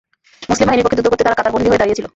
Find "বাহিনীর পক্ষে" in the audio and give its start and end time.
0.67-0.97